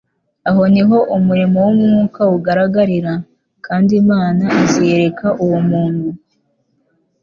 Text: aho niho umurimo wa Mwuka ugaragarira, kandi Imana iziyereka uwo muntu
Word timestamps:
aho 0.49 0.63
niho 0.73 0.97
umurimo 1.17 1.57
wa 1.65 1.71
Mwuka 1.79 2.21
ugaragarira, 2.35 3.13
kandi 3.65 3.91
Imana 4.01 4.43
iziyereka 4.63 5.27
uwo 5.43 5.59
muntu 5.69 6.07